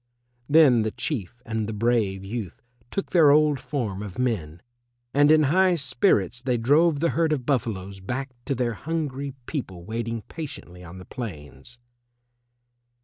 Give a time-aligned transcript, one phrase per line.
[0.49, 4.63] Then the Chief and the brave youth took their old form of men,
[5.13, 9.85] and in high spirits they drove the herd of buffaloes back to their hungry people
[9.85, 11.77] waiting patiently on the plains.